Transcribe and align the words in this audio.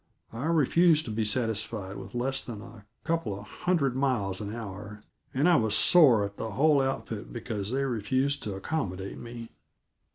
I 0.33 0.45
refused 0.45 1.05
to 1.05 1.11
be 1.11 1.23
satisfied 1.23 1.95
with 1.97 2.15
less 2.15 2.41
than 2.41 2.59
a 2.63 2.87
couple 3.03 3.39
of 3.39 3.45
hundred 3.45 3.95
miles 3.95 4.41
an 4.41 4.51
hour, 4.51 5.03
and 5.31 5.47
I 5.47 5.57
was 5.57 5.75
sore 5.75 6.25
at 6.25 6.37
the 6.37 6.53
whole 6.53 6.81
outfit 6.81 7.31
because 7.31 7.69
they 7.69 7.83
refused 7.85 8.41
to 8.41 8.55
accommodate 8.55 9.19
me. 9.19 9.49